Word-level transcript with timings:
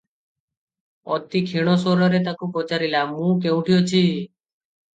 ଅତି 1.15 1.41
କ୍ଷୀଣ 1.49 1.75
ସ୍ୱରରେ 1.83 2.23
ତାକୁ 2.29 2.49
ପଚାରିଲା, 2.57 3.05
"ମୁଁ 3.13 3.31
କେଉଁଠି 3.47 3.79
ଅଛି? 3.79 4.05